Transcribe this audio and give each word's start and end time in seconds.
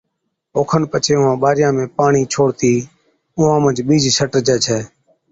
او 0.55 0.61
کن 0.69 0.81
پڇي 0.91 1.13
اُونهان 1.17 1.37
ٻارِيان 1.43 1.71
۾ 1.83 1.85
پاڻِي 1.97 2.21
ڇوڙتِي 2.33 2.73
اُونهان 3.35 3.59
منجھ 3.63 3.81
ٻِيج 3.87 4.03
ڇٽجَي 4.31 4.55
ڇَي۔ 4.65 4.79